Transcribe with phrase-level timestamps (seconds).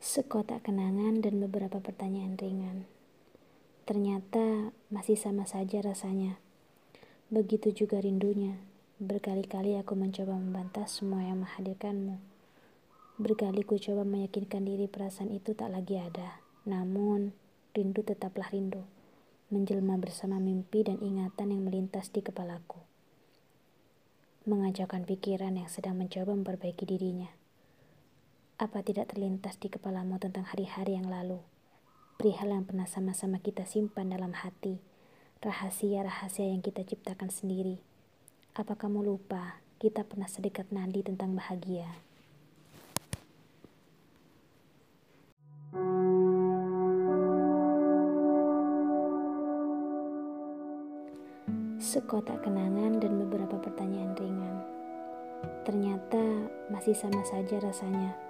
[0.00, 2.88] Sekotak kenangan dan beberapa pertanyaan ringan.
[3.84, 6.40] Ternyata masih sama saja rasanya.
[7.28, 8.56] Begitu juga rindunya.
[8.96, 12.16] Berkali-kali aku mencoba membantah semua yang menghadirkanmu.
[13.20, 16.40] Berkali ku coba meyakinkan diri perasaan itu tak lagi ada.
[16.64, 17.36] Namun,
[17.76, 18.80] rindu tetaplah rindu.
[19.52, 22.80] Menjelma bersama mimpi dan ingatan yang melintas di kepalaku.
[24.48, 27.28] Mengajakkan pikiran yang sedang mencoba memperbaiki dirinya
[28.60, 31.40] apa tidak terlintas di kepalamu tentang hari-hari yang lalu?
[32.20, 34.76] Perihal yang pernah sama-sama kita simpan dalam hati,
[35.40, 37.80] rahasia-rahasia yang kita ciptakan sendiri.
[38.52, 41.88] Apa kamu lupa kita pernah sedekat nadi tentang bahagia?
[51.80, 54.56] Sekotak kenangan dan beberapa pertanyaan ringan.
[55.64, 56.20] Ternyata
[56.68, 58.29] masih sama saja rasanya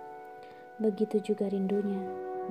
[0.80, 2.00] Begitu juga rindunya.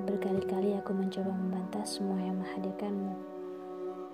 [0.06, 3.10] Berkali-kali aku mencoba membantah semua yang menghadirkanmu.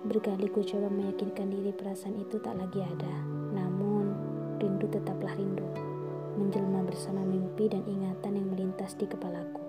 [0.09, 3.13] Berkali ku coba meyakinkan diri perasaan itu tak lagi ada.
[3.53, 4.17] Namun,
[4.57, 5.61] rindu tetaplah rindu.
[6.33, 9.61] Menjelma bersama mimpi dan ingatan yang melintas di kepalaku.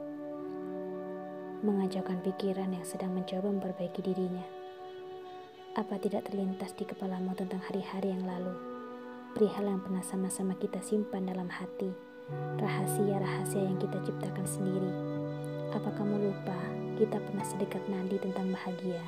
[1.61, 4.49] Mengajakkan pikiran yang sedang mencoba memperbaiki dirinya.
[5.77, 8.57] Apa tidak terlintas di kepalamu tentang hari-hari yang lalu?
[9.37, 12.08] Perihal yang pernah sama-sama kita simpan dalam hati
[12.61, 14.93] rahasia-rahasia yang kita ciptakan sendiri.
[15.73, 16.59] Apa kamu lupa
[16.97, 19.03] kita pernah sedekat nadi tentang bahagia?